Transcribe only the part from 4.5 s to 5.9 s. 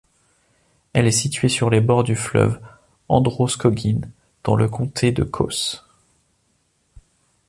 le comté de Coos.